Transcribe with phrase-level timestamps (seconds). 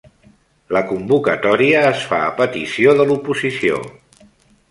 [0.75, 3.77] La convocatòria es fa a petició de l'oposició